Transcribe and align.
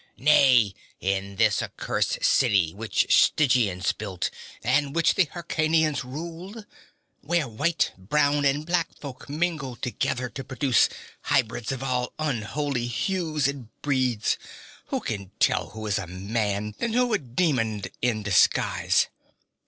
Nay, 0.17 0.73
in 0.99 1.35
this 1.35 1.61
accursed 1.61 2.23
city 2.23 2.73
which 2.73 3.05
Stygians 3.11 3.91
built 3.95 4.31
and 4.63 4.95
which 4.95 5.13
Hyrkanians 5.13 6.03
rule 6.03 6.65
where 7.19 7.47
white, 7.47 7.91
brown 7.99 8.43
and 8.43 8.65
black 8.65 8.97
folk 8.99 9.29
mingle 9.29 9.75
together 9.75 10.27
to 10.27 10.43
produce 10.43 10.89
hybrids 11.25 11.71
of 11.71 11.83
all 11.83 12.13
unholy 12.17 12.87
hues 12.87 13.47
and 13.47 13.67
breeds 13.83 14.39
who 14.87 15.01
can 15.01 15.29
tell 15.39 15.69
who 15.69 15.85
is 15.85 15.99
a 15.99 16.07
man, 16.07 16.73
and 16.79 16.95
who 16.95 17.13
a 17.13 17.19
demon 17.19 17.83
in 18.01 18.23
disguise? 18.23 19.07